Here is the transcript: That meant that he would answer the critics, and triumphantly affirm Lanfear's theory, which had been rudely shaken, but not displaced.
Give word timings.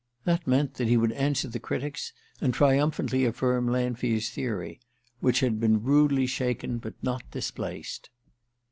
That 0.25 0.47
meant 0.47 0.73
that 0.73 0.87
he 0.87 0.97
would 0.97 1.11
answer 1.11 1.47
the 1.47 1.59
critics, 1.59 2.11
and 2.41 2.55
triumphantly 2.55 3.23
affirm 3.23 3.67
Lanfear's 3.67 4.31
theory, 4.31 4.79
which 5.19 5.41
had 5.41 5.59
been 5.59 5.83
rudely 5.83 6.25
shaken, 6.25 6.79
but 6.79 6.95
not 7.03 7.29
displaced. 7.29 8.09